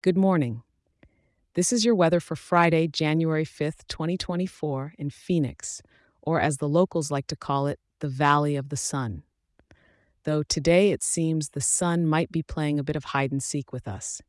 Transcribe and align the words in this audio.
Good 0.00 0.16
morning. 0.16 0.62
This 1.54 1.72
is 1.72 1.84
your 1.84 1.96
weather 1.96 2.20
for 2.20 2.36
Friday, 2.36 2.86
January 2.86 3.44
5th, 3.44 3.84
2024, 3.88 4.94
in 4.96 5.10
Phoenix, 5.10 5.82
or 6.22 6.40
as 6.40 6.58
the 6.58 6.68
locals 6.68 7.10
like 7.10 7.26
to 7.26 7.34
call 7.34 7.66
it, 7.66 7.80
the 7.98 8.06
Valley 8.06 8.54
of 8.54 8.68
the 8.68 8.76
Sun. 8.76 9.24
Though 10.22 10.44
today 10.44 10.92
it 10.92 11.02
seems 11.02 11.48
the 11.48 11.60
sun 11.60 12.06
might 12.06 12.30
be 12.30 12.44
playing 12.44 12.78
a 12.78 12.84
bit 12.84 12.94
of 12.94 13.06
hide 13.06 13.32
and 13.32 13.42
seek 13.42 13.72
with 13.72 13.88
us. 13.88 14.22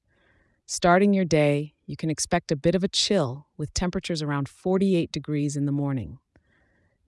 Starting 0.66 1.14
your 1.14 1.24
day, 1.24 1.76
you 1.86 1.96
can 1.96 2.10
expect 2.10 2.52
a 2.52 2.56
bit 2.56 2.74
of 2.74 2.84
a 2.84 2.88
chill 2.88 3.46
with 3.56 3.72
temperatures 3.76 4.24
around 4.24 4.50
48 4.50 5.12
degrees 5.12 5.56
in 5.56 5.68
the 5.68 5.72
morning. 5.72 6.18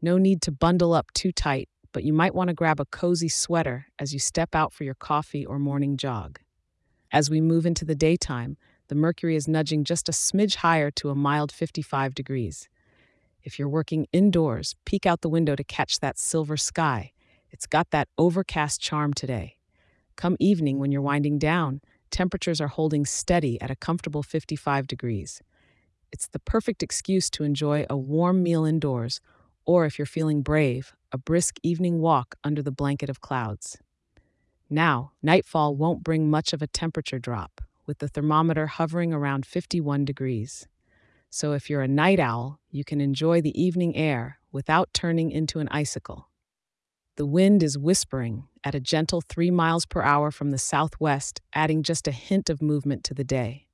No 0.03 0.19
need 0.19 0.39
to 0.43 0.51
bundle 0.51 0.93
up 0.93 1.11
too 1.15 1.31
tight, 1.31 1.67
but 1.91 2.03
you 2.03 2.13
might 2.13 2.35
want 2.35 2.49
to 2.49 2.53
grab 2.53 2.79
a 2.79 2.85
cozy 2.85 3.27
sweater 3.27 3.87
as 3.97 4.13
you 4.13 4.19
step 4.19 4.53
out 4.53 4.71
for 4.71 4.83
your 4.83 4.93
coffee 4.93 5.43
or 5.43 5.57
morning 5.57 5.97
jog. 5.97 6.39
As 7.11 7.29
we 7.29 7.41
move 7.41 7.65
into 7.65 7.83
the 7.83 7.95
daytime, 7.95 8.55
the 8.87 8.95
mercury 8.95 9.35
is 9.35 9.47
nudging 9.47 9.83
just 9.83 10.07
a 10.07 10.13
smidge 10.13 10.55
higher 10.55 10.89
to 10.91 11.09
a 11.09 11.15
mild 11.15 11.51
55 11.51 12.15
degrees. 12.15 12.69
If 13.43 13.59
you're 13.59 13.67
working 13.67 14.07
indoors, 14.13 14.75
peek 14.85 15.05
out 15.05 15.19
the 15.19 15.29
window 15.29 15.55
to 15.55 15.63
catch 15.63 15.99
that 15.99 16.17
silver 16.17 16.55
sky. 16.55 17.11
It's 17.49 17.65
got 17.65 17.91
that 17.91 18.07
overcast 18.17 18.79
charm 18.79 19.13
today. 19.13 19.57
Come 20.15 20.37
evening, 20.39 20.79
when 20.79 20.93
you're 20.93 21.01
winding 21.01 21.37
down, 21.37 21.81
temperatures 22.11 22.61
are 22.61 22.69
holding 22.69 23.05
steady 23.05 23.59
at 23.59 23.71
a 23.71 23.75
comfortable 23.75 24.23
55 24.23 24.87
degrees. 24.87 25.41
It's 26.13 26.27
the 26.27 26.39
perfect 26.39 26.81
excuse 26.81 27.29
to 27.31 27.43
enjoy 27.43 27.85
a 27.89 27.97
warm 27.97 28.41
meal 28.41 28.63
indoors, 28.63 29.19
or 29.65 29.85
if 29.85 29.99
you're 29.99 30.05
feeling 30.05 30.43
brave, 30.43 30.93
a 31.11 31.17
brisk 31.17 31.57
evening 31.61 31.99
walk 31.99 32.35
under 32.43 32.61
the 32.61 32.71
blanket 32.71 33.09
of 33.09 33.19
clouds. 33.19 33.77
Now, 34.73 35.11
nightfall 35.21 35.75
won't 35.75 36.01
bring 36.01 36.29
much 36.29 36.53
of 36.53 36.61
a 36.61 36.67
temperature 36.67 37.19
drop, 37.19 37.59
with 37.85 37.99
the 37.99 38.07
thermometer 38.07 38.67
hovering 38.67 39.11
around 39.11 39.45
51 39.45 40.05
degrees. 40.05 40.65
So 41.29 41.51
if 41.51 41.69
you're 41.69 41.81
a 41.81 41.89
night 41.89 42.21
owl, 42.21 42.61
you 42.69 42.85
can 42.85 43.01
enjoy 43.01 43.41
the 43.41 43.61
evening 43.61 43.97
air 43.97 44.39
without 44.49 44.93
turning 44.93 45.29
into 45.29 45.59
an 45.59 45.67
icicle. 45.71 46.29
The 47.17 47.25
wind 47.25 47.63
is 47.63 47.77
whispering 47.77 48.47
at 48.63 48.73
a 48.73 48.79
gentle 48.79 49.21
3 49.27 49.51
miles 49.51 49.85
per 49.85 50.01
hour 50.03 50.31
from 50.31 50.51
the 50.51 50.57
southwest, 50.57 51.41
adding 51.53 51.83
just 51.83 52.07
a 52.07 52.13
hint 52.13 52.49
of 52.49 52.61
movement 52.61 53.03
to 53.03 53.13
the 53.13 53.25
day. 53.25 53.67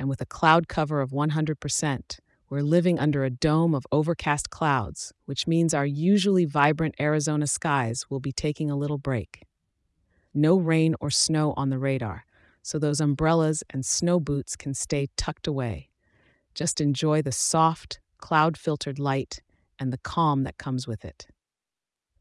And 0.00 0.08
with 0.08 0.20
a 0.20 0.26
cloud 0.26 0.66
cover 0.66 1.00
of 1.00 1.12
100%, 1.12 2.18
we're 2.50 2.62
living 2.62 2.98
under 2.98 3.24
a 3.24 3.30
dome 3.30 3.72
of 3.72 3.86
overcast 3.92 4.50
clouds, 4.50 5.12
which 5.26 5.46
means 5.46 5.74
our 5.74 5.86
usually 5.86 6.44
vibrant 6.44 6.96
Arizona 6.98 7.46
skies 7.46 8.06
will 8.10 8.20
be 8.20 8.32
taking 8.32 8.68
a 8.68 8.76
little 8.76 8.98
break. 8.98 9.44
No 10.34 10.56
rain 10.56 10.94
or 11.00 11.10
snow 11.10 11.54
on 11.56 11.70
the 11.70 11.78
radar, 11.78 12.24
so 12.62 12.78
those 12.78 13.00
umbrellas 13.00 13.62
and 13.70 13.84
snow 13.84 14.20
boots 14.20 14.56
can 14.56 14.74
stay 14.74 15.08
tucked 15.16 15.46
away. 15.46 15.88
Just 16.54 16.80
enjoy 16.80 17.22
the 17.22 17.32
soft, 17.32 18.00
cloud 18.18 18.56
filtered 18.56 18.98
light 18.98 19.40
and 19.78 19.92
the 19.92 19.98
calm 19.98 20.42
that 20.42 20.58
comes 20.58 20.86
with 20.86 21.04
it. 21.04 21.28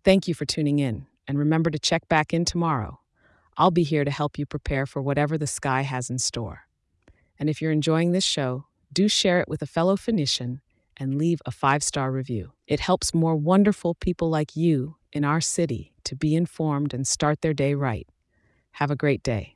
Thank 0.04 0.28
you 0.28 0.34
for 0.34 0.46
tuning 0.46 0.80
in, 0.80 1.08
and 1.28 1.38
remember 1.38 1.70
to 1.70 1.80
check 1.80 2.08
back 2.08 2.34
in 2.34 2.46
tomorrow. 2.46 3.00
I'll 3.58 3.72
be 3.72 3.84
here 3.84 4.06
to 4.06 4.12
help 4.12 4.38
you 4.38 4.46
prepare 4.46 4.86
for 4.86 5.02
whatever 5.02 5.38
the 5.38 5.48
sky 5.48 5.82
has 5.82 6.10
in 6.10 6.20
store. 6.20 6.62
And 7.40 7.50
if 7.50 7.62
you're 7.62 7.72
enjoying 7.72 8.12
this 8.12 8.24
show, 8.24 8.66
do 8.94 9.08
share 9.08 9.40
it 9.40 9.50
with 9.50 9.62
a 9.62 9.68
fellow 9.68 9.96
Phoenician 9.96 10.62
and 10.96 11.16
leave 11.18 11.42
a 11.46 11.52
five 11.52 11.84
star 11.84 12.12
review. 12.12 12.54
It 12.68 12.80
helps 12.80 13.14
more 13.14 13.36
wonderful 13.36 13.96
people 13.96 14.30
like 14.30 14.56
you 14.56 14.96
in 15.12 15.26
our 15.26 15.42
city 15.42 15.94
to 16.08 16.16
be 16.16 16.36
informed 16.36 16.94
and 16.94 17.08
start 17.08 17.42
their 17.42 17.54
day 17.54 17.74
right. 17.76 18.08
Have 18.74 18.92
a 18.92 18.96
great 18.96 19.24
day. 19.24 19.56